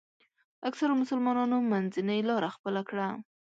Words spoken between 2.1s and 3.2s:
لاره خپله کړه.